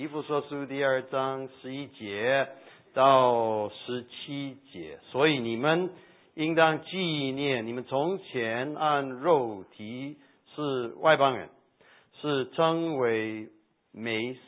[0.00, 2.48] 以弗所书第二章十一节
[2.94, 5.90] 到十七节，所以你们
[6.34, 10.16] 应当纪念你们从前按肉体
[10.56, 11.50] 是外邦人，
[12.18, 13.50] 是称为
[13.92, 14.38] 没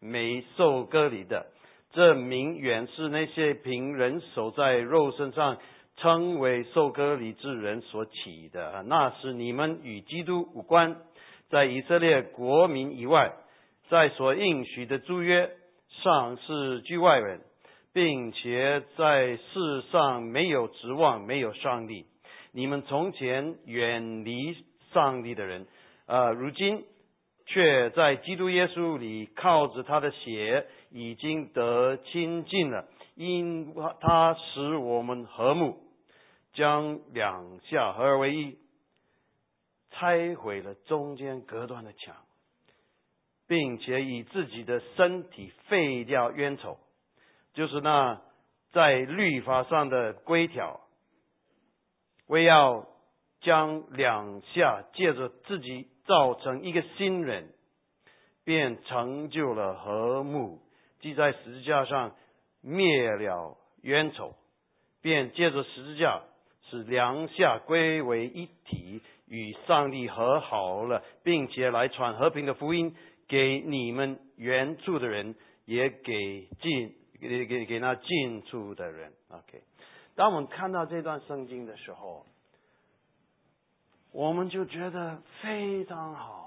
[0.00, 1.44] 没受割礼的。
[1.92, 5.58] 这名原是那些凭人守在肉身上
[5.98, 10.96] 称为受割礼之人所起的，那是你们与基督无关，
[11.50, 13.34] 在以色列国民以外，
[13.88, 15.50] 在所应许的诸约
[16.02, 17.40] 上是居外人，
[17.92, 22.06] 并且在世上没有指望，没有上帝。
[22.52, 24.56] 你们从前远离
[24.92, 25.66] 上帝的人，
[26.06, 26.84] 啊，如今
[27.46, 30.66] 却在基督耶稣里靠着他的血。
[30.92, 35.76] 已经得亲近了，因他使我们和睦，
[36.54, 38.56] 将两下合而为一，
[39.90, 42.14] 拆毁了中间隔断的墙，
[43.48, 46.78] 并且以自己的身体废掉冤仇，
[47.54, 48.20] 就是那
[48.72, 50.80] 在律法上的规条，
[52.26, 52.86] 为要
[53.40, 57.52] 将两下借着自己造成一个新人，
[58.44, 60.60] 便成就了和睦。
[61.00, 62.16] 即在十字架上
[62.62, 64.34] 灭了冤仇，
[65.00, 66.22] 便借着十字架
[66.68, 72.96] 使梁下归为一体，与上帝和好了，并且来传和平的福音
[73.28, 79.12] 给你们援助的人，也给进给给给那进出的人。
[79.28, 79.62] OK，
[80.14, 82.24] 当我们看到这段圣经的时候，
[84.12, 86.44] 我们就觉得非常好。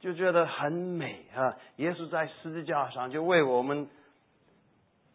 [0.00, 1.58] 就觉得很美啊！
[1.76, 3.86] 耶稣在十字架上就为我们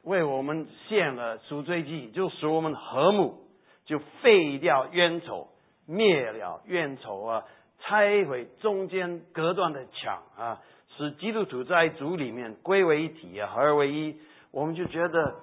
[0.03, 3.47] 为我们献了赎罪祭，就使我们和睦，
[3.85, 5.47] 就废掉冤仇，
[5.87, 7.45] 灭了冤仇啊，
[7.79, 10.61] 拆毁中间隔断的墙啊，
[10.97, 14.19] 使基督徒在主里面归为一体啊，合而为一。
[14.51, 15.35] 我们就觉得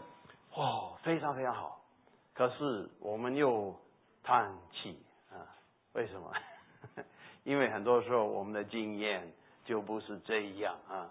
[0.56, 1.80] 哇，非常非常好。
[2.34, 3.74] 可是我们又
[4.22, 4.98] 叹气
[5.30, 5.44] 啊，
[5.92, 6.32] 为什么？
[7.44, 9.30] 因为很多时候我们的经验
[9.64, 11.10] 就不是这样啊，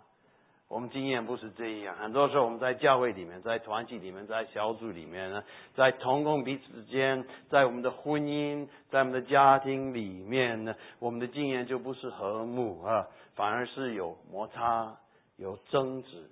[0.71, 1.97] 我们经验不是这样。
[1.97, 5.43] 很多时候我们在教会里面，在团体里面，在小组里面呢，
[5.75, 13.05] 在同工彼此之间，在我们的婚姻，在我们的家庭里面呢，我们的经验就不是和睦啊，
[13.35, 14.95] 反而是有摩擦、
[15.35, 16.29] 有争执、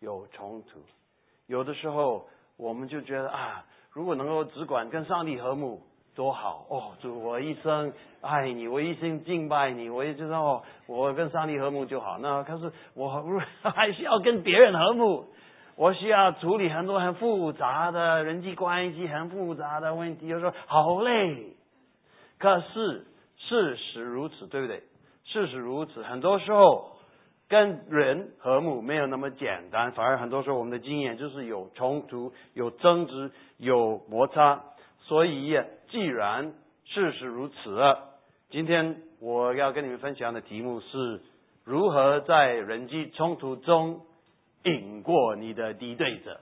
[0.00, 0.80] 有冲突。
[1.46, 5.82] 有的时候我们就觉得啊，如果能够只管跟上帝和睦。
[6.14, 6.92] 多好哦！
[7.00, 12.18] 主，我一生爱你，我一生敬拜你，我也知道我跟上帝和睦就好。
[12.20, 13.08] 那可是我
[13.62, 15.26] 还需要跟别人和睦，
[15.74, 21.56] 我需要处理很多很复杂的人际关系、很复杂的问题，就说好累。
[22.38, 24.84] 可是事实如此，对不对？
[25.24, 26.92] 事实如此，很多时候
[27.48, 34.62] 跟人和睦没有那么简单，反而很多时候我们的经验就是有冲突、有争执、有摩擦。
[35.06, 35.54] 所以，
[35.94, 36.52] 既然
[36.86, 37.80] 事实如此，
[38.50, 41.20] 今天我要跟你们分享的题目是
[41.62, 44.00] 如何在人际冲突中
[44.64, 46.40] 赢过你的敌对者。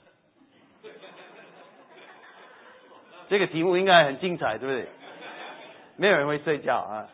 [3.29, 4.89] 这个题目应该很精彩，对不对？
[5.97, 7.11] 没有人会睡觉啊！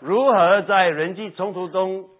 [0.00, 2.10] 如何在人际冲突中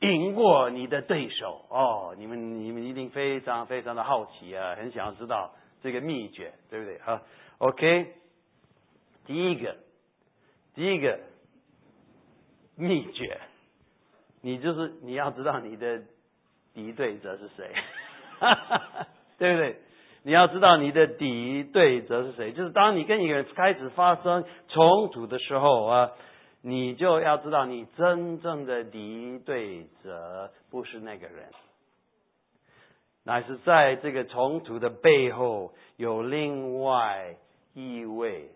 [0.00, 1.66] 赢过你的对手？
[1.68, 5.50] 哦，你们你们一定非常非常的好奇啊，很想要知道
[5.82, 6.96] 这个秘诀，对不对？
[7.00, 7.20] 哈。
[7.58, 8.14] OK，
[9.26, 9.76] 第一个，
[10.74, 11.18] 第一个
[12.76, 13.40] 秘诀，
[14.42, 16.02] 你就是你要知道你的
[16.74, 17.72] 敌对者是谁，
[19.38, 19.76] 对不对？
[20.22, 26.10] 你要知道你的敌对者是谁，就是当你跟一个人开始发生冲突的时候啊，
[26.62, 31.46] 你就要知道你真正的敌对者不是那个人，
[33.24, 37.36] 乃是在这个冲突的背后有另外。
[37.76, 38.50] 一位，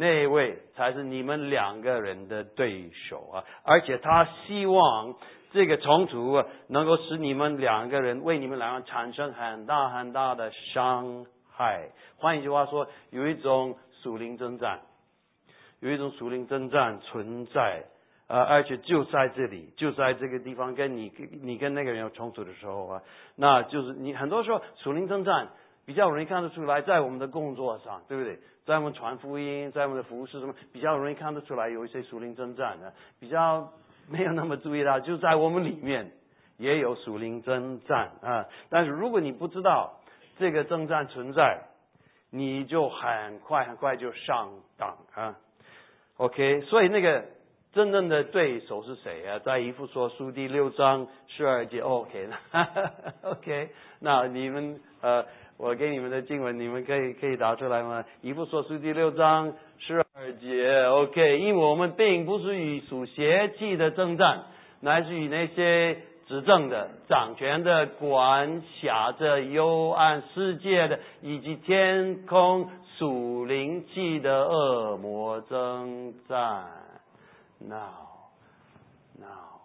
[0.00, 3.44] 那位才是你们两个人的对手啊！
[3.64, 5.14] 而且他希望
[5.52, 11.90] 这个冲突啊能够使你们两个人为你们两个产生很大很大的伤害。
[12.16, 14.80] 换一句话说，有一种属灵征战，
[15.80, 17.84] 有一种属灵征战存在
[18.26, 18.40] 啊！
[18.40, 23.02] 而且就在这里，就在这个地方，跟你跟你跟那个人有冲突的时候啊，
[23.36, 25.48] 那就是你很多时候属灵征战。
[25.86, 28.38] 比较容易看得出来，在我们的工作上，对不对？
[28.66, 32.92] 在我们传福音，在我们的服务是什么，比较容易看得出来有一些属灵征战的。
[33.18, 33.72] 比较
[34.08, 36.12] 没有那么注意到，就在我们里面
[36.56, 38.46] 也有属灵征战啊。
[38.68, 39.98] 但是如果你不知道
[40.38, 41.62] 这个征战存在，
[42.30, 45.36] 你就很快很快就上当啊。
[46.18, 47.24] OK，所以那个
[47.72, 49.38] 真正的对手是谁啊？
[49.40, 53.70] 在一副说书第六章十二节 OK，OK，。
[53.98, 55.26] 那你们呃，
[55.62, 58.02] 我给你们的经文，你们可以可以答出来吗？
[58.22, 61.38] 一副说书第六章十二节，OK。
[61.38, 64.44] 因为我们并不是与属邪气的征战，
[64.80, 76.70] 乃是与那些执政的、掌权的、管辖着幽暗世界的，以及天空属灵气的恶魔征战。
[77.58, 78.32] Now,
[79.18, 79.60] now，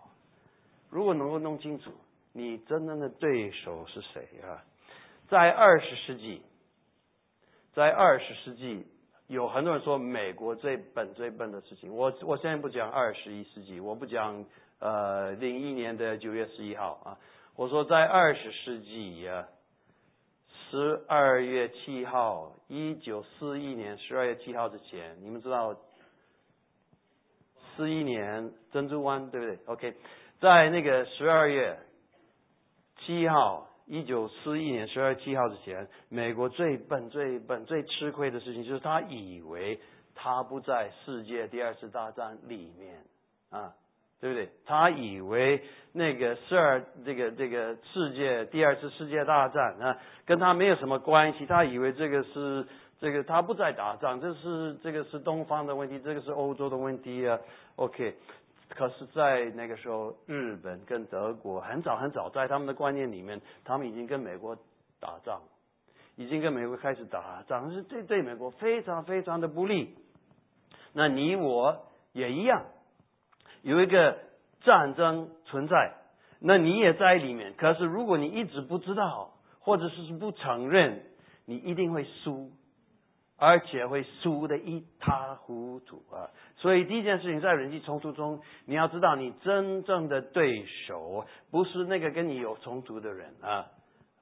[0.89, 1.89] 如果能够弄清楚
[2.33, 4.59] 你真正的对手是谁啊？
[5.27, 6.41] 在二十世纪，
[7.73, 8.85] 在二十世纪，
[9.27, 11.95] 有很多人说美国最笨、最笨的事情。
[11.95, 14.45] 我我现在不讲二十一世纪，我不讲
[14.79, 17.17] 呃零一年的九月十一号啊。
[17.55, 19.47] 我说在二十世纪啊，
[20.69, 25.75] 十二月七号，一九四一年十二月七号之前，你们知道？
[27.77, 29.97] 四一年珍珠湾对不对？OK，
[30.39, 31.77] 在那个十二月
[32.99, 39.79] 七号，一九四一年十二月七号之前，美国最笨、最笨、最吃亏的事情，就是他以为
[40.15, 43.03] 他不在世界第二次大战里面
[43.51, 43.73] 啊，
[44.19, 44.49] 对不对？
[44.65, 45.61] 他以为
[45.93, 51.45] 那个十二这个这个世界第二次世界大战啊，跟他没有什么关系。
[51.45, 52.65] 他以为这个是
[52.99, 57.37] 这个他不在打仗，这是这个是东方的问题，这个是欧洲的问题啊。
[57.75, 58.15] OK，
[58.69, 64.57] 可是，在那个时候，日本跟德国很早很早，在他们的观念里面，他们已经跟美国
[64.99, 65.41] 打仗，
[66.15, 69.95] 已经跟美国开始打仗，是对对美国非常非常的不利。
[70.93, 72.65] 那你我也一样，
[73.61, 74.17] 有一个
[74.61, 75.93] 战争存在，
[76.39, 77.53] 那你也在里面。
[77.57, 81.03] 可是，如果你一直不知道，或者是不承认，
[81.45, 82.51] 你一定会输。
[83.37, 86.31] 而且会输得一塌糊涂啊！
[86.55, 93.67] 所以第一件事情，在人际冲突中，你要知道，你真正的对手不是那个跟你有冲突的人啊，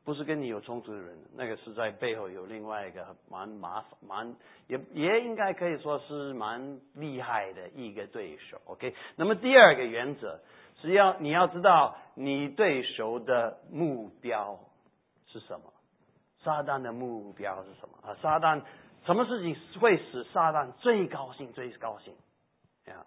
[0.03, 4.35] 不是跟你有冲突的人，那个是在背后有另外一个蛮麻烦、蛮
[4.67, 8.59] 也也应该可以说是蛮厉害的一个对手。
[8.65, 10.39] OK，那么第二个原则
[10.81, 14.59] 是要你要知道你对手的目标
[15.27, 15.71] 是什么，
[16.43, 18.17] 撒旦的目标是什么啊？
[18.19, 18.63] 撒旦。
[19.05, 22.13] 什么事情会使撒旦最高兴、最高兴？
[22.85, 23.05] 呀，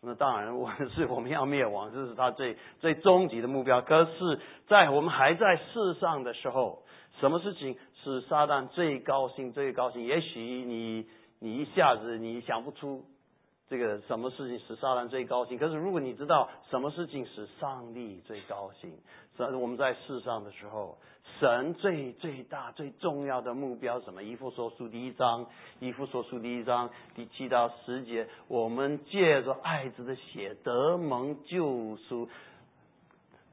[0.00, 3.80] 那当然，我是我们要灭亡，这是他最最终极的目标。
[3.80, 6.82] 可是，在我们还在世上的时候，
[7.20, 10.04] 什么事情使撒旦最高兴、最高兴？
[10.04, 11.06] 也许你
[11.38, 13.04] 你一下子你想不出
[13.68, 15.58] 这个什么事情使撒旦最高兴。
[15.58, 18.92] 可是，如果你知道什么事情使上帝最高兴，
[19.36, 20.96] 在我们在世上的时候。
[21.38, 24.22] 神最最大最重要的目标什么？
[24.22, 25.46] 一副说书第一章，
[25.78, 32.28] 一副说书第一章第七到十节，我们借着爱子的血得蒙救赎，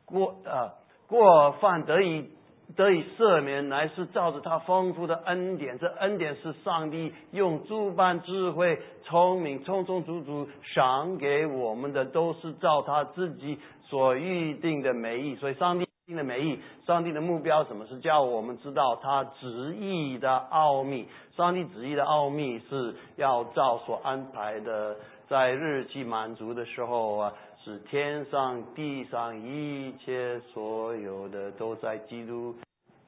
[0.06, 0.74] 过啊
[1.08, 2.30] 过犯得以
[2.76, 5.78] 得以赦免，乃是照着他丰富的恩典。
[5.80, 15.36] 这恩典是上帝用诸般智慧、聪明、充充足足赏给我们的，都是照他自己所预定的美意。
[15.36, 16.16] 所以上帝定。
[16.16, 21.08] 的美意，上帝的目标什么是叫我们知道他旨意的奥秘？
[21.36, 24.96] 上帝旨意的奥秘是要照所安排的，
[25.28, 27.34] 在日期满足的时候啊，
[27.66, 32.56] 是天上地上一切所有的都在基督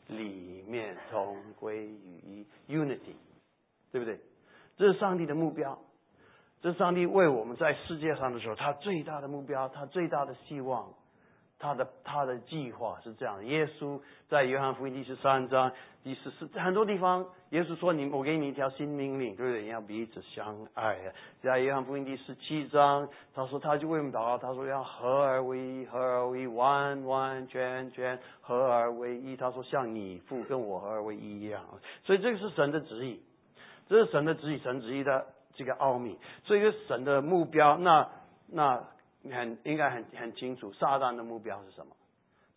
[0.07, 3.14] 里面同归于一，unity，
[3.92, 4.19] 对不对？
[4.76, 5.78] 这是上帝的目标，
[6.64, 10.92] 这是上帝为我们在世界上的时候，他最大的目标，他最大的希望。
[11.59, 13.99] 他的他的计划是这样：耶稣
[14.30, 15.71] 在约翰福音第十三章
[16.04, 19.66] 第十四很多地方，耶稣说：“你我给你一条新命令，对不对？
[19.66, 20.97] 要彼此相爱。”
[21.42, 29.35] 在约翰福音第十七章，他说他就为我们祷告，他说要合而为一，合而为一，完完全全合而为一。
[29.35, 31.64] 他说像你父跟我合而为一一样。
[32.04, 33.21] 所以这个是神的旨意，
[33.87, 36.19] 这是神的旨意，神旨意的这个奥秘。
[36.45, 38.07] 所以神的目标，那
[38.47, 38.83] 那。
[39.31, 41.94] 很应该很很清楚，撒旦的目标是什么？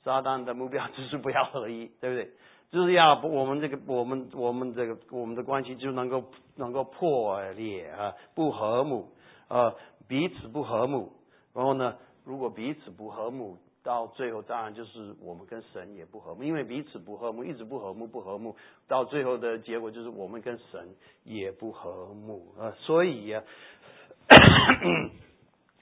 [0.03, 2.31] 撒旦的目标 就是不要合一，对不对？
[2.71, 6.25] 就是要我们这个我们我们这个我们的关系就能够
[6.57, 9.11] 能够破裂啊，不和睦，
[9.49, 9.75] 啊，
[10.09, 11.12] 彼此不和睦。
[11.53, 18.55] 然后呢，如果彼此不和睦，到最后当然就是我们跟神也不和睦，因为彼此不和睦，一直不和睦不和睦，
[18.87, 23.37] 到最后的结果就是我们跟神也不和睦啊，所以。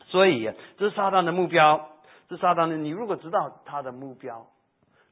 [0.08, 1.88] 所以，这是撒旦的目标。
[2.28, 4.46] 这撒旦的，你如果知道他的目标，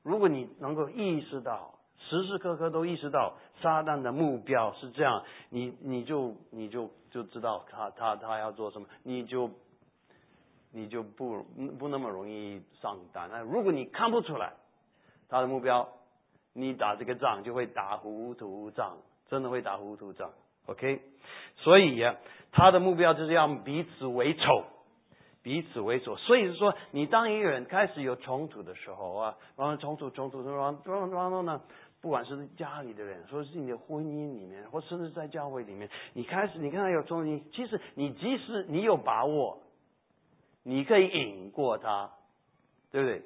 [0.03, 9.51] 如果你能够意识到时时刻刻都意识到撒旦的目标是这样，你你就你就就知道他他他要做什么，你就
[10.73, 11.43] 你就不
[11.79, 13.31] 不那么容易上当。
[13.31, 14.53] 那如果你看不出来
[15.31, 15.89] 他的目标，
[16.53, 18.99] 你打这个仗就会打糊涂仗，
[19.29, 20.31] 真的会打糊涂仗。
[20.67, 21.01] OK，
[21.57, 22.17] 所以呀，
[22.53, 24.65] 他的目标就是要彼此为仇。
[25.47, 31.63] 彼此为所，所以是说，你当一个人开始有冲突的时候啊，然后冲突冲突，然后然后呢，
[32.01, 39.63] 不管是家里的人，或是你的婚姻里面，或甚至在教会里面，你开始你看到有冲突，其实你即使你有把握，
[40.65, 42.11] 你可以赢过他，
[42.91, 43.23] 对不对？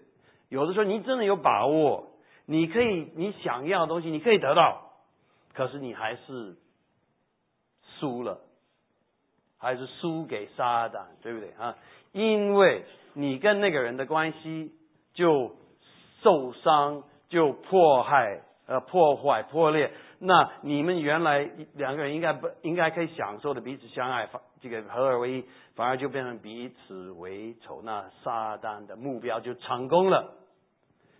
[0.50, 2.10] 有的时候你真的有把握，
[2.44, 4.92] 你可以你想要的东西你可以得到，
[5.54, 6.58] 可是你还是
[7.98, 8.42] 输了，
[9.56, 11.78] 还是输给撒旦，对不对啊？
[12.12, 14.72] 因为你跟那个人的关系
[15.14, 15.54] 就
[16.22, 19.92] 受伤，就迫害、呃破坏、破裂。
[20.18, 24.28] 那你们原来两个人应该不应该可以享受的彼此相爱，
[24.60, 27.80] 这个合二为一，反而就变成彼此为仇。
[27.82, 30.34] 那撒旦的目标就成功了。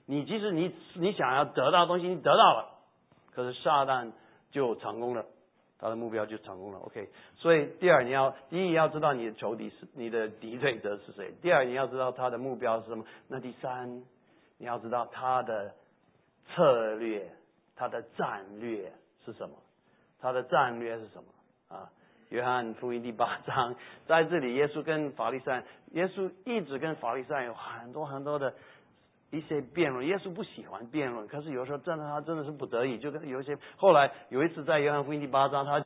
[0.06, 2.78] 你即使你你想要得到东西，你得到了，
[3.32, 4.12] 可是撒旦
[4.50, 5.24] 就成功了。
[5.80, 7.08] 他的目标就成功了，OK。
[7.36, 14.02] 所以第二，你要第一要知道你的仇敌是你的敌对者是谁；第二，你要知道他的目标是什么；那第三，
[14.58, 15.74] 你要知道他的
[16.54, 17.30] 策略、
[17.76, 18.92] 他的战略
[19.24, 19.56] 是什么。
[20.20, 21.76] 他的战略是什么？
[21.76, 21.90] 啊，
[22.28, 23.74] 约翰福音第八章
[24.06, 28.52] 在这里，耶稣跟法利赛，耶稣一直跟法利赛有很多很多的。
[29.30, 35.84] 一些辩论，耶稣不喜欢辩论，可是有时候真的他真的是不得已，就跟有一些后来有一次在约翰福音第八章，他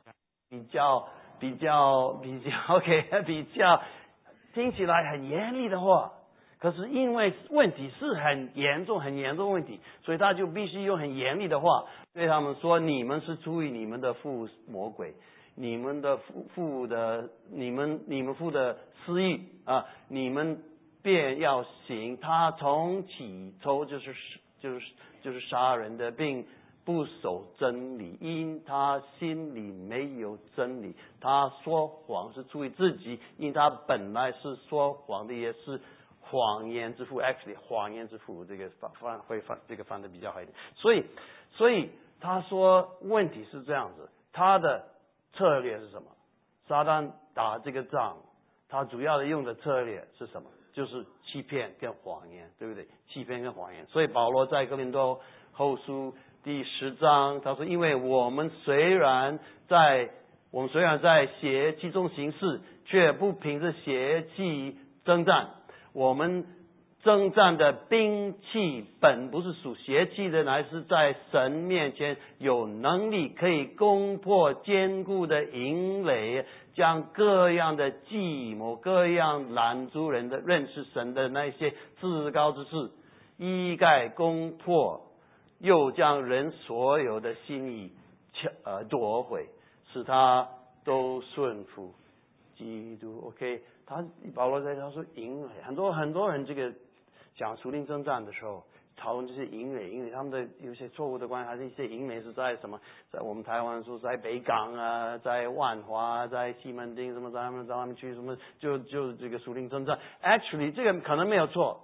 [0.49, 3.81] 比较 比较比较 OK 比较
[4.53, 6.13] 听起来很严厉的话，
[6.59, 15.13] 可是因为问题是很严重很严重问题，所以他就必须用很严厉的话对他们说：你们是出于你们的父魔鬼，
[15.55, 20.63] 你们的父父的你们你们父的私欲啊，你们。
[21.05, 24.15] 便要行，他从起初就是
[24.59, 26.43] 就是就是杀人的，并
[26.83, 35.79] 不守真理，因他心里没有真理，他说谎是出于自己，因他本来是说谎的，也是
[36.21, 37.21] 谎言之父。
[37.21, 40.57] Actually，谎言之父这个翻翻会翻这个翻的比较好一点。
[40.75, 41.05] 所以，
[41.51, 44.87] 所以他说问题是这样子，他的
[45.33, 46.07] 策略是什么？
[46.67, 48.17] 撒旦打这个仗，
[48.69, 50.49] 他主要的用的策略是什么？
[50.75, 52.85] 就是欺骗跟谎言，对不对？
[53.07, 55.21] 欺骗跟谎言，所以保罗在哥林多
[55.53, 56.13] 后书
[56.43, 59.39] 第十章，他说：“因为我们虽然
[59.69, 60.09] 在
[60.51, 65.49] 我们虽然在邪气中行事，却不凭着邪气征战。
[65.93, 66.45] 我们
[67.05, 76.45] 征战的兵器本不是属邪气的，乃是在神面前有能力可以攻破坚固的营垒。”
[76.75, 82.91] 将各样的计谋、各样拦阻人的认识神的那些至高之事
[83.37, 84.99] 一概攻破，
[85.59, 87.93] 又将人所有的心意
[88.33, 89.45] 抢呃夺回，
[89.93, 90.49] 使他
[90.83, 91.93] 都顺服
[92.57, 93.23] 基督。
[93.27, 96.73] OK，他保罗在他说营垒很多很多人这个
[97.35, 98.63] 讲属灵征战的时候。
[98.97, 102.79] 讨论这些营垒，因为他们的有些错误的观念，还是一些营垒是在什么？
[103.11, 109.99] 在我们台湾说在北港啊，在万华，在西门町什么，在他们在他们去什么，就就这个属灵征战。
[110.23, 111.81] Actually，这个可能没有错，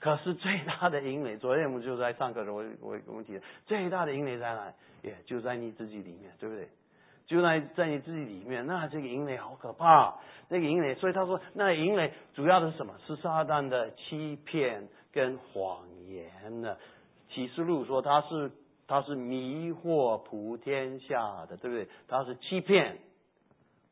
[0.00, 4.72] 可是最大的营垒，昨天我们就在上课的时候，我我我们提的最大的营垒在哪？
[5.02, 6.68] 也就在你自己里面，对不对？
[7.30, 10.16] 就在在你自己里面，那这个营垒好可怕，
[10.48, 10.94] 那个营垒。
[10.96, 12.94] 所以他说，那营垒主要的是什么？
[13.06, 15.78] 是撒旦的欺骗跟谎。
[16.08, 16.76] 言呢？
[17.28, 18.50] 启示录说他是
[18.88, 21.86] 他是迷惑普天下的，对不对？
[22.08, 22.98] 他是欺骗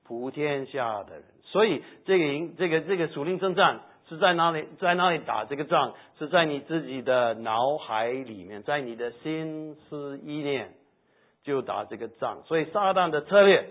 [0.05, 1.23] 普天下的人。
[1.45, 4.67] 所以这个营这个这个属灵征战是在哪里？
[4.81, 5.95] 在哪里打这个仗？
[6.19, 10.73] 是在你自己的脑海里面，在你的心思意念
[11.49, 12.43] 就打这个仗。
[12.45, 13.71] 所以撒旦的策略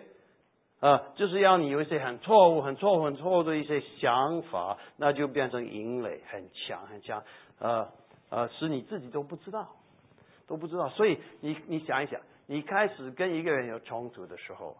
[0.82, 7.24] 啊，就是要你有一些很错误、很错误、很错误的一些想法，那就变成营垒，很强很强
[7.60, 7.90] 啊。
[8.30, 9.70] 呃，使你自己都不知道，
[10.48, 10.90] 都不知道。
[10.90, 14.76] 所以你你想一想，你开始跟一个人有冲突的时候，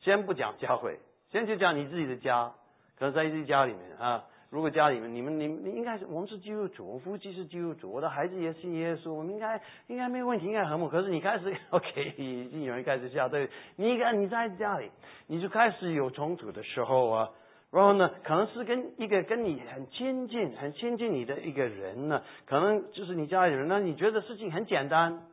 [0.00, 1.00] 先不讲教会，
[1.32, 2.52] 先就讲你自己的家，
[2.98, 4.24] 可能在自己家里面啊。
[4.54, 10.88] 如果家里面你们你你应该是我们是基督徒，我夫妻是基督徒，我的孩子也是耶稣，我们应该应该没有问题，应该和睦。
[10.88, 14.92] 可是你开始 OK，已经有人开始笑，对，你看你在家里，
[15.26, 17.30] 你就开始有冲突的时候啊。
[17.72, 25.24] 然后呢，可能是跟一个跟你很亲近、很亲近你的一个人呢，可能就是你家里人，那你觉得事情很简单，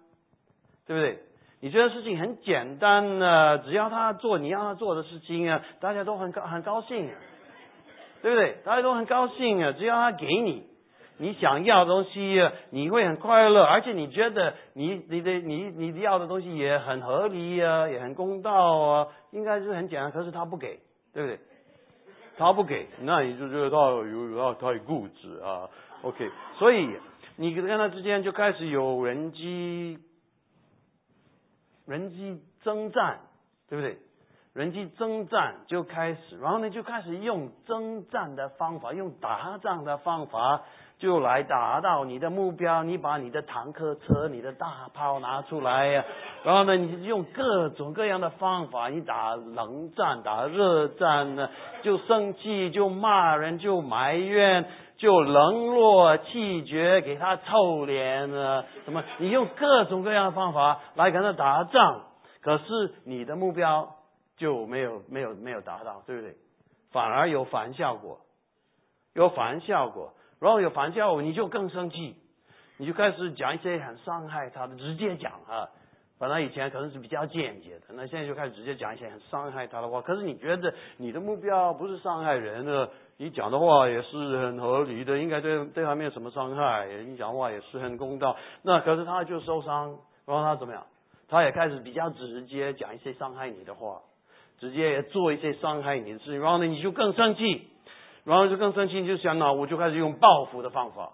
[0.88, 1.20] 对不对？
[1.60, 7.12] 你觉得事情很简单呢，只要他做你要他做的事情啊，大家都很高很高兴，
[8.22, 8.58] 对不对？
[8.64, 10.68] 大家都很高兴啊，只要他给你
[11.18, 20.12] 你想要的东西，你会很快乐，而且你觉得你你的你你要的东西也很合理啊，也很公道啊，应该是很简单。
[20.12, 20.80] 可是他不给，
[21.14, 21.40] 对不对？
[22.38, 25.70] 他不给，那你就觉得他有有太固执啊。
[26.02, 26.90] OK，所以
[27.36, 30.00] 你跟他之间就开始有人机。
[31.88, 33.20] 人机征战，
[33.68, 33.98] 对不对？
[34.54, 40.62] 人际征战就开始，然后呢就开始用征战的方法，用打仗的方法，
[41.00, 42.84] 就来达到你的目标。
[42.84, 46.04] 你把你的坦克车、你的大炮拿出来呀，
[46.44, 51.50] 然后呢，你用各种各样的方法，你打冷战、打热战呢，
[51.82, 54.66] 就生气、就骂人、就埋怨。
[54.98, 58.64] 就冷落、气绝，给他臭脸呢！
[58.86, 59.04] 什么？
[59.18, 62.02] 你用各种各样的方法来跟他打仗，
[62.44, 63.96] 可是你的目标
[64.42, 66.36] 就没有、没有、没有达到，对不对？
[66.92, 68.20] 反而有反效果，
[69.14, 72.16] 有反效果，然后有反效果，你就更生气，
[72.78, 75.70] 你就开始讲一些很伤害他的，直接讲啊！
[76.18, 80.02] 本来以前可能是比较间接的，那现在就开始直接讲一些很伤害他的话。
[80.02, 82.90] 可是你觉得你的目标不是伤害人的？
[83.18, 86.88] 你讲的话也是很合理的，应该对对他没有什么伤害。
[87.06, 90.84] 你讲话也是很公道，那可是他就受伤，然后他怎么样？
[91.30, 94.02] 他也开始比较直接讲一些伤害你的话，
[94.62, 97.68] 直接做一些伤害你的事情，然后呢你就更生气，
[98.24, 101.14] 然后就更生气，就想呢我就开始用报复的方法，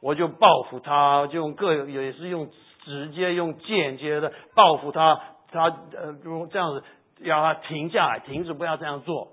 [0.00, 2.48] 我就报复他，就用各也是用
[2.84, 5.20] 直接用间接的报复他，
[5.52, 6.82] 他呃如这样子
[7.20, 9.28] 让他停下来，停止不要这样做。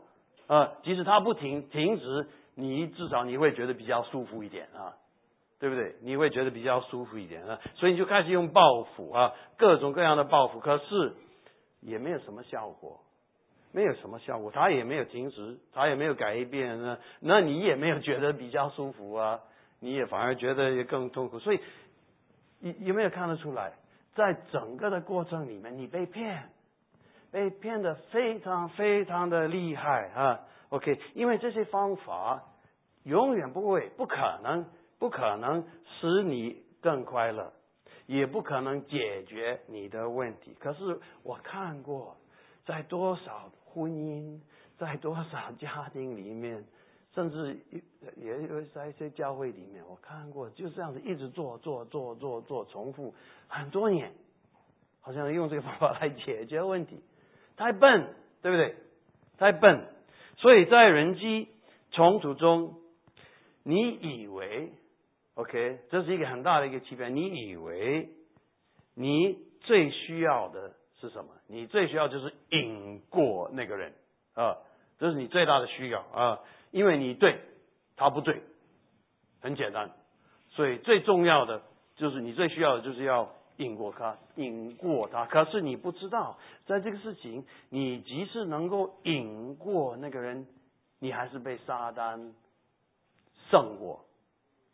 [0.47, 4.91] 呃，即使他不停停止，你至少你会觉得比较舒服一点啊，
[5.57, 5.95] 对不对？
[6.01, 11.15] 你会觉得比较舒服一点啊，所以你就开始用报复啊，各种各样的报复，可是
[11.79, 12.99] 也没有什么效果，
[13.73, 19.41] 没有什么效果，他也没有停止，他也没有改变呢，那你也没有觉得比较舒服啊，
[19.81, 21.59] 你也反而觉得也更痛苦，所以
[22.61, 23.73] 有有没有看得出来，
[24.15, 26.49] 在整个的过程里面，你被骗。
[27.31, 32.43] 被骗的非常非常的厉害啊！OK，因为这些方法
[33.05, 34.67] 永远不会、不可能、
[34.99, 37.51] 不可能使你更快乐，
[38.05, 40.55] 也不可能解决你的问题。
[40.59, 42.17] 可是我看过，
[42.67, 44.39] 在多少婚姻，
[44.77, 46.63] 在多少家庭里面，
[47.15, 47.57] 甚至
[48.15, 53.13] 也有在一些教会里面，我看过就这样子一直做做做做做重复
[53.47, 54.11] 很多年，
[55.01, 57.01] 好像用这个方法来解决问题。
[57.57, 58.75] 太笨，对不对？
[59.37, 59.87] 太笨，
[60.37, 61.49] 所以在人机
[61.91, 62.75] 冲突中，
[63.63, 64.71] 你以为
[65.35, 67.15] ，OK，这是一个很大的一个欺骗。
[67.15, 68.09] 你以为
[68.95, 70.73] 你最需要的
[71.07, 71.31] 是什么？
[71.47, 73.93] 你最需要就是引过那个人
[74.33, 74.57] 啊，
[74.99, 76.39] 这是你最大的需要啊，
[76.71, 77.41] 因为你对，
[77.97, 78.41] 他不对，
[79.41, 79.91] 很简单。
[80.51, 81.61] 所以最重要的
[81.97, 83.29] 就是你最需要的就是要。
[83.57, 85.25] 引过他，引过他。
[85.25, 90.47] 可是你不知道，在这个事情，你即使能够引过那个人，
[90.97, 92.31] 你还是被撒旦
[93.51, 94.05] 胜过，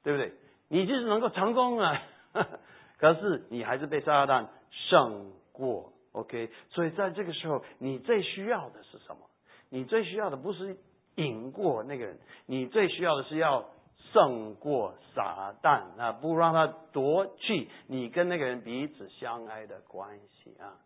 [0.01, 0.31] 对不对？
[0.69, 2.01] 你即使能够成功啊，
[2.99, 5.91] 可是你还是被撒旦胜过。
[6.13, 9.21] OK，所以在这个时候，你最需要的是什么？
[9.69, 10.77] 你最需要的不是
[11.15, 13.65] 赢过那个人，你最需要的是要。
[14.11, 16.13] 胜过撒旦啊！
[16.13, 20.81] 不让他夺去你跟那个人彼此相爱的关系啊！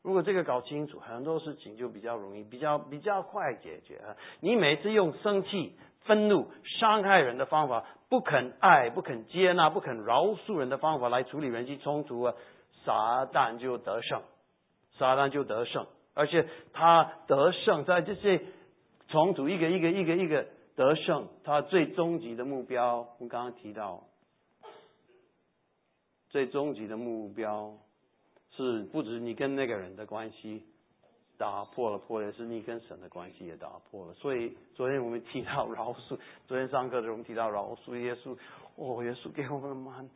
[0.00, 4.16] 如果这个搞清楚，很多事情就比较容易，比较比较快解决啊！
[4.40, 12.34] 你每次用生气、愤怒、伤害人的方法，不肯爱、不肯接纳、不肯饶恕人的方法来处理人际冲突啊，
[12.86, 14.22] 撒旦就得胜，
[14.98, 18.42] 撒旦就得胜，而且他得胜在这些
[19.08, 20.46] 重组一个一个一个一个。
[20.76, 24.04] 得胜，他最终极的目标，我们刚刚提到，
[26.28, 27.72] 最终极的目标
[28.50, 30.66] 是不止你跟那个人的关系
[31.38, 34.12] 打破了破裂，是你跟神的关系也打破了。
[34.12, 38.36] 所以昨天我们提到饶恕，昨天上课的时候我们提到饶恕耶稣，
[38.74, 40.06] 哦，耶稣给我们蛮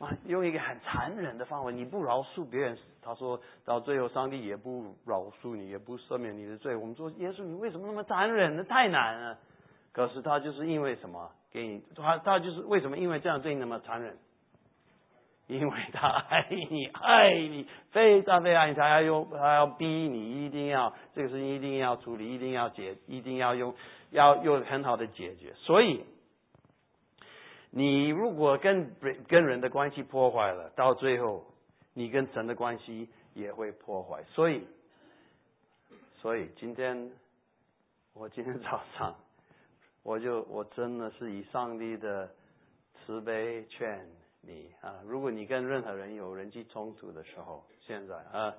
[0.00, 6.74] 啊用一个很残忍的方法，你不饶恕别人，他说到最后上帝也不饶恕你，也不赦免你的罪。
[6.74, 8.64] 我们说耶稣，你为什么那么残忍呢？
[8.64, 9.38] 太难了。
[9.92, 11.82] 可是他就是因为什么给你？
[11.94, 12.96] 他他就是为什么？
[12.96, 14.16] 因为这样对你那么残忍？
[15.48, 23.74] 因为他爱你，爱你，非常非常爱你，他要用，他要逼你，一定要这个事情一定要处理，一定要解，一定要用，
[24.10, 25.52] 要用很好的解决。
[25.56, 26.04] 所以，
[27.70, 28.94] 你如果跟
[29.28, 31.44] 跟人的关系破坏了，到最后
[31.94, 34.24] 你跟神的关系也会破坏。
[34.24, 34.66] 所以，
[36.20, 37.10] 所以今天
[38.12, 39.14] 我今天早上，
[40.02, 42.28] 我就我真的是以上帝的
[42.94, 44.06] 慈悲劝
[44.40, 48.54] 你啊，如果你跟任何人有人际冲突的时候，现在啊，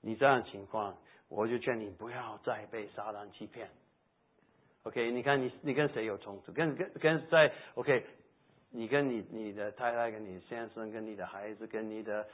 [0.00, 0.96] 你这样情况，
[1.28, 3.68] 我就劝你不要再被撒旦欺骗。
[4.84, 6.52] OK，你看你你跟谁有冲突？
[6.52, 8.06] 跟跟跟在 OK，
[8.70, 12.26] 你跟你你的太太、跟你先生、跟你的孩子、跟你的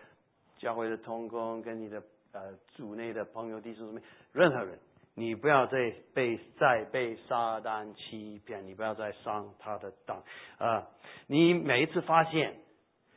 [0.59, 4.79] 教会的同工、跟你的呃组内的朋友、弟兄姊妹，任何人，
[5.14, 10.23] 你不要再被再被撒旦欺骗，你不要再上他的当
[10.59, 10.88] 啊！
[11.29, 12.57] 你每一次发现，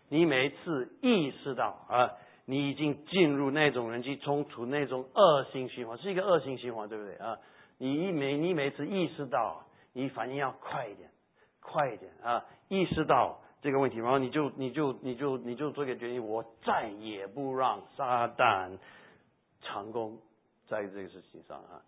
[0.09, 2.11] 你每一次意识到啊，
[2.45, 7.39] 你已经进入那种人际冲突、那种恶性循环，是一个恶性循环，对不对啊？
[7.79, 11.09] 你每你每次意识到，你反应要快一点，
[11.69, 12.45] 快一点啊！
[12.69, 18.77] 意识到这个问题，然后你就你就你就你就做个决定，我再也不让撒旦
[19.61, 20.17] 成功
[20.67, 21.83] 在这个事情上啊，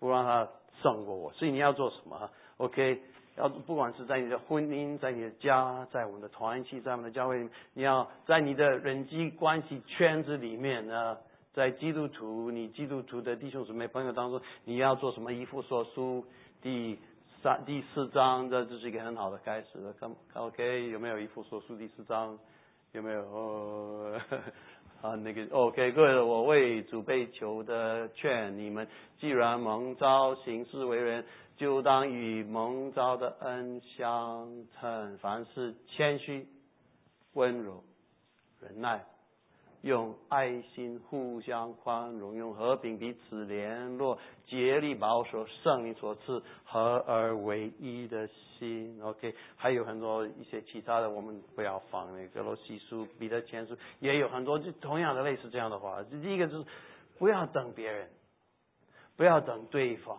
[0.00, 0.48] 不让他
[0.82, 1.32] 胜过我。
[1.32, 3.00] 所以你要做什么？OK，
[3.36, 11.16] 要不管是在你的婚姻，在你的家，在我们的团契，在我们的教会，你要在你的人际关系圈子里面呢？
[11.52, 15.32] 在基督徒，你基督徒的弟兄姊妹朋友当中，你要做什么？
[15.32, 16.24] 一副所书
[16.62, 16.96] 第
[17.42, 19.66] 三第四章，这这是一个很好的开始。
[19.98, 22.38] 看 OK，有没有一副所书第四章？
[22.92, 24.12] 有没有？
[25.00, 28.86] 啊，那个 OK，各位，我为主被求的劝你们，
[29.18, 31.24] 既然蒙召行事为人，
[31.56, 34.46] 就当与蒙召的恩相
[34.78, 36.46] 称，凡事谦虚、
[37.32, 37.82] 温柔、
[38.60, 39.02] 忍耐。
[39.82, 49.00] 用爱心互相宽容，用和平彼此联络，竭力保守圣灵所赐合而为一的心。
[49.02, 56.02] OK，还有很多一些其他的，我们不要放那个罗西书、彼得前书，也有很多就同样的类似这样的话。
[56.02, 56.66] 第一个就是
[57.18, 58.10] 不要等别人，
[59.16, 60.18] 不要等对方，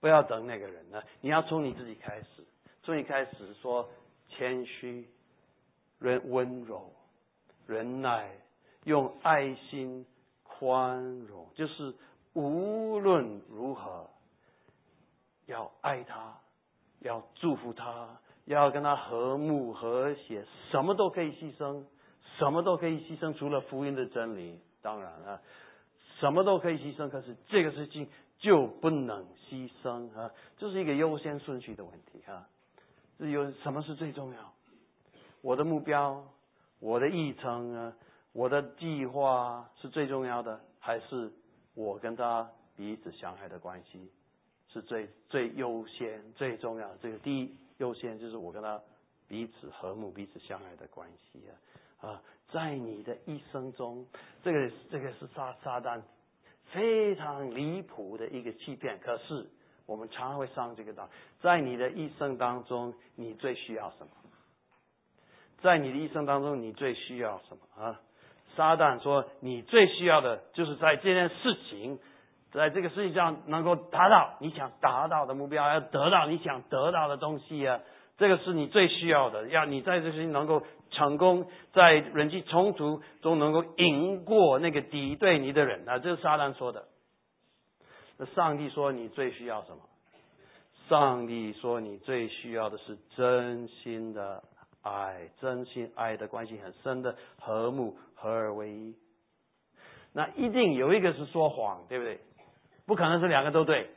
[0.00, 2.44] 不要等那个人呢，你要从你自己开始，
[2.82, 3.88] 从你开始说
[4.28, 5.08] 谦虚、
[6.00, 6.92] 温温柔、
[7.66, 8.30] 忍耐。
[8.84, 10.06] 用爱心
[10.42, 11.94] 宽容，就是
[12.32, 14.08] 无论如何
[15.46, 16.38] 要爱他，
[17.00, 21.84] 要祝福他，要跟他和睦和谐，什么都可以牺牲，
[22.38, 24.60] 什么都可以牺牲，除了福音的真理。
[24.80, 25.42] 当然了，
[26.20, 30.30] 什么都可以牺牲，可是这个事情就不能牺牲啊！
[30.56, 32.48] 这是一个优先顺序的问题啊！
[33.18, 34.52] 这有什么是最重要？
[35.42, 36.24] 我的目标，
[36.78, 37.92] 我的议程啊！
[38.32, 41.32] 我的计划是最重要的，还是
[41.74, 44.10] 我跟他彼此相爱的关系
[44.72, 46.98] 是最最优先、最重要的？
[47.02, 48.80] 这个第一优先就是我跟他
[49.26, 51.42] 彼此和睦、彼此相爱的关系
[52.00, 52.10] 啊！
[52.10, 54.06] 啊，在你的一生中，
[54.42, 56.00] 这个这个是撒撒旦
[56.66, 58.98] 非常离谱的一个欺骗。
[59.00, 59.46] 可是
[59.84, 61.08] 我们常常会上这个当，
[61.40, 64.12] 在你的一生当中，你最需要什么？
[65.60, 68.00] 在你的一生当中，你最需要什么啊？
[68.58, 72.00] 撒旦说：“你最需要的就是在这件事情，
[72.50, 77.78] 在这个世界上能够达到你想达到的目标，要得到你想得到的东西啊！
[78.16, 86.00] 这个是你最需要的，要你在这些能够成功，在人际冲突中能够赢过那个敌对你的人啊！
[86.00, 86.86] 这是撒旦说的。
[88.18, 89.78] 那上帝说你最需要什么？
[90.88, 94.42] 上帝说你最需要的是真心的
[94.88, 98.96] 爱，真心爱的关系很深的和睦。”合二为一，
[100.12, 102.18] 那一定有一个是说谎，对不对？
[102.84, 103.90] 不可能是两个都对，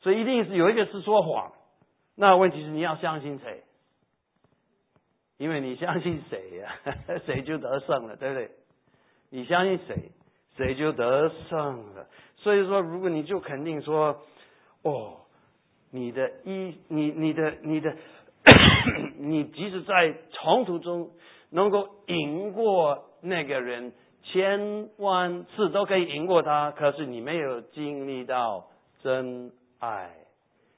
[0.00, 1.52] 所以一定是有一个是说谎。
[2.14, 3.64] 那问题是你要相信谁？
[5.38, 6.72] 因为你相信谁呀，
[7.26, 8.50] 谁就得胜了，对不对？
[9.30, 10.12] 你相信谁，
[10.56, 12.06] 谁就得胜了。
[12.36, 14.20] 所以说，如果你就肯定说，
[14.82, 15.22] 哦，
[15.90, 17.96] 你的一，你你的你的，
[19.18, 21.10] 你即使在冲突中。
[21.50, 26.72] 能够赢过那个人，千万次都可以赢过他。
[26.72, 28.68] 可是你没有经历到
[29.02, 30.10] 真爱，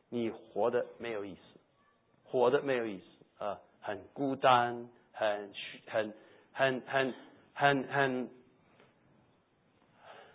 [0.09, 1.59] 你活的没有意思，
[2.23, 6.15] 活的没有意思啊，很孤单，很虚，很
[6.53, 7.15] 很很
[7.53, 8.31] 很很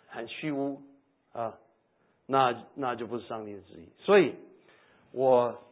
[0.08, 0.82] 很虚无
[1.32, 1.54] 啊，
[2.26, 3.88] 那那就不是上帝的旨意。
[4.00, 4.34] 所以，
[5.12, 5.62] 我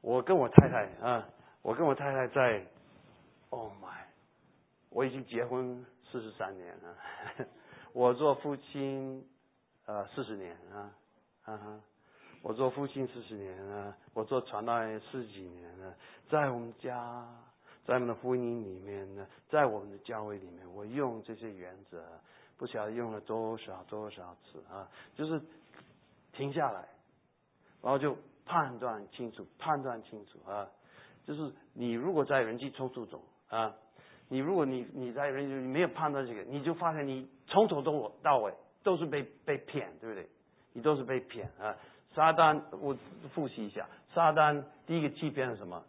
[0.00, 1.28] 我跟我太太啊，
[1.62, 2.64] 我跟我太太在。
[3.50, 4.04] Oh my！
[4.90, 6.96] 我已经结婚四十三年了，
[7.94, 9.26] 我做父亲
[9.86, 10.92] 呃四十年啊，
[11.44, 11.80] 啊，
[12.42, 15.94] 我做父亲四十年了，我做传道人十几年了，
[16.28, 17.26] 在我们家，
[17.86, 22.04] 在我们的婚姻里面呢，在我们的教会里面，我用这些原则，
[22.56, 25.40] 不晓得用了多少多少次啊，就是
[26.32, 26.86] 停下来，
[27.80, 28.16] 然后就
[28.48, 30.66] 判断清楚，判断清楚啊，
[31.26, 33.74] 就是你如果在人际冲突中啊，
[34.28, 40.26] 你如果你你在人际你没有判断这个，你就发现你从头到尾到尾都是被被骗，对不对？
[40.72, 41.76] 你都是被骗啊！
[42.14, 42.96] 撒旦，我
[43.34, 45.84] 复习一下，撒旦第一个欺骗是什么？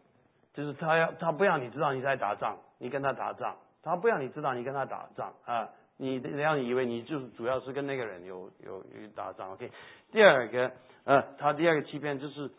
[0.53, 5.69] 就是他要他不要你知道你在打仗，你跟他打仗，他不要你知道你跟他打仗啊！
[5.97, 9.51] 你让你以为你就是主要是跟那个人有有有打仗。
[9.51, 9.69] OK，
[10.11, 10.71] 第二个
[11.09, 12.51] 呃，他第二个欺骗就是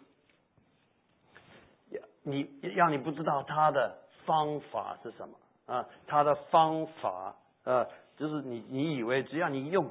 [2.25, 5.37] 你让你不知道他的方法是什么
[5.67, 5.87] 啊？
[6.09, 7.87] 他的方法呃，
[8.17, 9.91] 就是你你以为只要你用。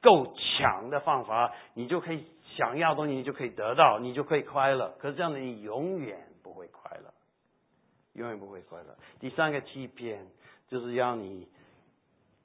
[0.00, 2.24] 够强的方法，你就可以
[2.56, 4.94] 想要东西，你就可以得到，你就可以快乐。
[5.00, 7.12] 可是这样的你永远不会快乐，
[8.12, 8.96] 永远不会快乐。
[9.18, 10.24] 第三个欺骗
[10.68, 11.48] 就是让你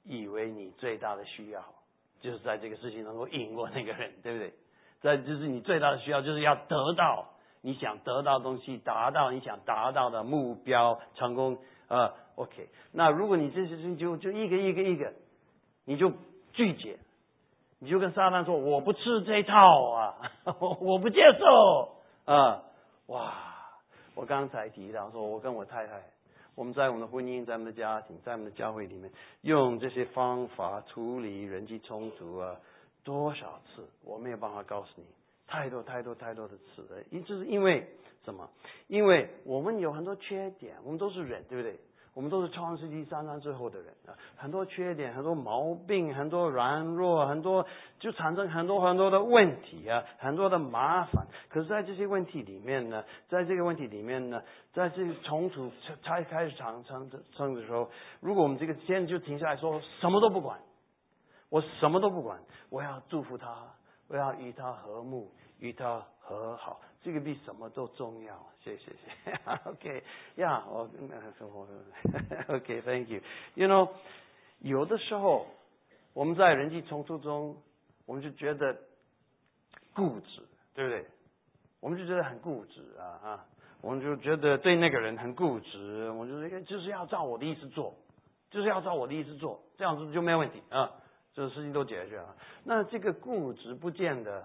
[0.02, 1.64] 以为你最大的需要
[2.20, 4.52] 就是在这个事情能够赢过那个人，对不对？
[5.04, 7.26] 在就是你最大的需要就是要得到
[7.60, 12.14] 你想得到东西，达到你想达到的目标，成功啊。
[12.36, 15.12] OK，那如果你这些事情就就一个一个一个，
[15.84, 16.10] 你就
[16.54, 16.98] 拒绝。
[17.80, 20.14] 你就跟撒旦说：“我不吃这套啊，
[20.80, 22.62] 我不接受啊！”
[23.08, 23.34] 哇！
[24.14, 26.00] 我刚才提到说，我跟我太太，
[26.54, 29.10] 我们在我们的婚姻、在我们的家庭、在我们的教会里面，
[29.42, 32.56] 用这些方法处理人际冲突啊，
[33.04, 35.04] 多少次我没有办法告诉你，
[35.46, 37.02] 太多太多太多的次了。
[37.10, 37.86] 因就是因为
[38.24, 38.48] 什么？
[38.88, 41.78] 因为我们有很多缺点，我们都是人，对不对？
[42.14, 47.66] 我们都是创世纪三章之后的人啊，很多缺点，很多毛病，很多软弱，很多
[47.98, 51.26] 就产生很多很多的问题啊，很多的麻烦。
[51.48, 54.40] 可是，在这些问题里面呢，在这个问题里面呢，
[54.72, 55.72] 在这个冲突
[56.04, 57.90] 才开始产生生的时候，
[58.20, 60.60] 如果我们这个现在就停下来说什么都不管，
[61.54, 62.36] 我什么都不管，
[62.68, 63.54] 我要祝福他，
[64.08, 66.80] 我要与他和睦，与他和好。
[67.00, 69.40] 这个比什么都重要，谢谢谢。
[69.70, 70.02] OK，
[70.34, 70.90] 呀，我
[71.38, 71.64] 生活
[72.52, 73.20] OK，Thank you。
[73.54, 73.88] You know，
[74.58, 75.46] 有的时候
[76.12, 77.56] 我们在人际冲突中，
[78.04, 78.76] 我们就觉得
[79.94, 80.42] 固执，
[80.74, 81.06] 对不对？
[81.78, 83.46] 我们就觉得很固执啊啊！
[83.80, 87.94] 我们就觉得对那个人很固执，我就是就是要照我的意思做，
[88.50, 90.90] 就是要照我的意思做，这样子就没问题啊，
[91.34, 92.34] 这个事情都解决了。
[92.64, 94.44] 那这个固执不见得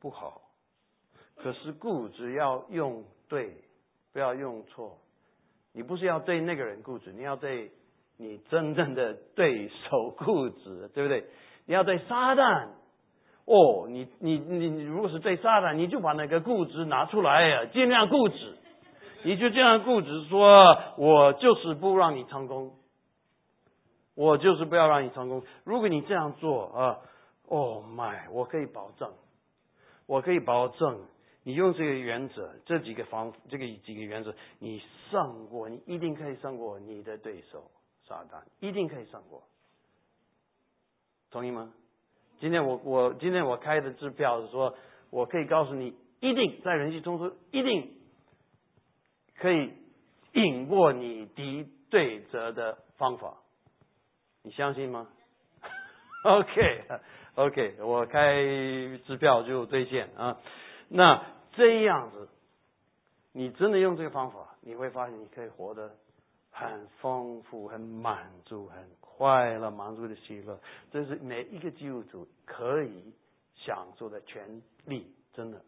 [0.00, 0.40] 不好。
[1.36, 3.54] 可是固执要用对，
[4.12, 4.98] 不要用错。
[5.72, 7.70] 你不是要对那个人固执，你要对
[8.16, 11.24] 你真正的对手固执，对不对？
[11.66, 12.70] 你要对撒旦，
[13.44, 18.56] 哦，你你你如果是对撒旦，你就把那个固执拿出来呀，尽量固执，
[19.22, 22.72] 你就这样固执，说我就是不让你成功，
[24.18, 25.44] 我就是不要让你成功。
[25.62, 26.98] 如果你这样做啊
[27.46, 29.12] ，Oh my，我可以保证，
[30.06, 31.06] 我可以保证。
[31.44, 37.70] 你用这个原则，这几个方，这个几个原则，你胜过，你一定可以胜过你的对手
[38.08, 39.44] 撒旦，一定可以胜过。
[41.30, 41.72] 同意吗？
[42.40, 44.74] 今天我我今天我开的支票是说，
[45.10, 47.94] 我可以告诉你，一定在人际冲突，一定
[49.36, 49.72] 可以
[50.32, 53.36] 赢过你敌对者的方法，
[54.48, 55.06] 你相信吗？
[56.24, 56.84] OK
[57.34, 58.34] OK，我开
[59.06, 60.40] 支票就兑现啊，
[60.88, 61.22] 那。
[61.56, 62.28] 这样子，
[63.32, 65.92] 你真的用这个方法，你会发现你可以活得
[66.52, 70.60] 很丰富、很满足、很快乐、满足的喜乐。
[70.92, 73.12] 这是每一个基督徒可以
[73.56, 75.60] 享受的权利，真的。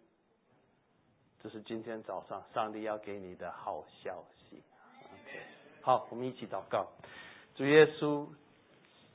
[1.43, 4.63] 这是今天早上上帝要给你的好消息。
[5.03, 5.41] OK，
[5.83, 6.87] 好，我们一起祷告。
[7.57, 8.29] 主耶稣，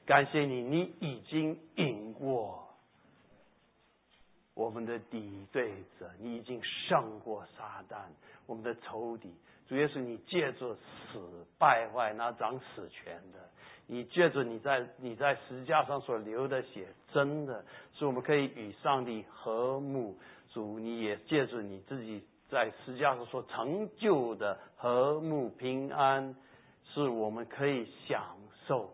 [0.05, 2.63] 感谢你，你已经赢过。
[4.53, 7.97] 我们的敌对者，你已经胜过撒旦，
[8.45, 9.33] 我们的仇敌。
[9.67, 13.49] 主要是你借着死败坏那掌死权的，
[13.87, 17.65] 你借着你在你在十字架上所流的血，真的
[17.97, 20.15] 是我们可以与上帝和睦。
[20.53, 26.35] 主，你也借着你自己在十字架上所成就的和睦平安，
[26.93, 28.37] 是我们可以享
[28.67, 28.93] 受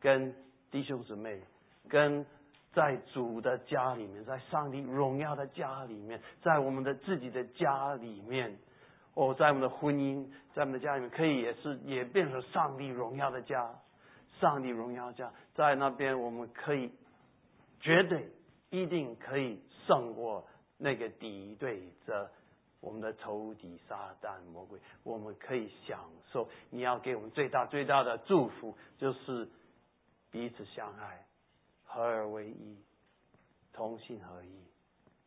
[0.00, 0.34] 跟
[0.72, 1.40] 弟兄姊妹
[1.88, 2.26] 跟。
[2.74, 8.58] 在主的家里面，在上帝荣耀的家里面，在我们的自己的家里面，
[9.12, 13.70] 哦，在我们的婚姻，在我们的家里面，可以也是也变成上帝荣耀的家，
[14.40, 16.90] 上帝荣耀家，在那边我们可以
[17.78, 18.30] 绝对
[18.70, 20.46] 一定可以胜过
[20.78, 22.30] 那个敌对者
[22.80, 25.98] 我们的仇敌撒旦魔鬼，我们可以享
[26.32, 26.48] 受。
[26.70, 29.46] 你要给我们最大最大的祝福，就是
[30.32, 31.24] 彼此相爱，
[31.84, 32.76] 合而为一，
[33.72, 34.48] 同心合一。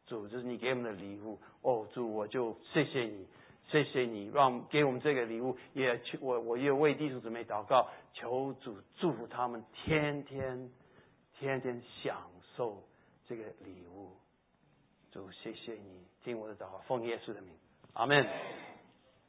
[0.07, 1.39] 主，这是你给我们的礼物。
[1.61, 3.27] 哦，主，我就谢谢你，
[3.69, 5.55] 谢谢你让给我们这个礼物。
[5.73, 10.71] 也求我，我也为弟兄姊妹祷告，求主祝福他们，天天
[11.37, 12.83] 天天享受
[13.27, 14.11] 这个礼物。
[15.11, 17.51] 主，谢谢你听我的祷告，奉耶稣的名，
[17.93, 18.27] 阿门。